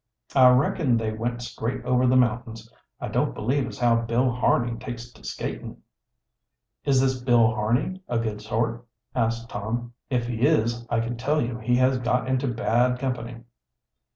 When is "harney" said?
4.31-4.75, 7.53-8.01